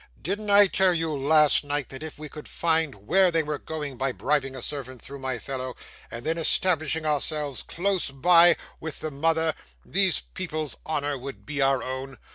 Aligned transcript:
'Didn't 0.19 0.49
I 0.49 0.65
tell 0.65 0.95
you 0.95 1.15
last 1.15 1.63
night 1.63 1.89
that 1.89 2.01
if 2.01 2.17
we 2.17 2.27
could 2.27 2.47
find 2.47 3.05
where 3.05 3.29
they 3.29 3.43
were 3.43 3.59
going 3.59 3.97
by 3.97 4.11
bribing 4.11 4.55
a 4.55 4.61
servant 4.63 4.99
through 4.99 5.19
my 5.19 5.37
fellow, 5.37 5.75
and 6.09 6.25
then 6.25 6.39
established 6.39 6.97
ourselves 6.97 7.61
close 7.61 8.09
by 8.09 8.57
with 8.79 9.01
the 9.01 9.11
mother, 9.11 9.53
these 9.85 10.19
people's 10.19 10.77
honour 10.87 11.19
would 11.19 11.45
be 11.45 11.61
our 11.61 11.83
own? 11.83 12.17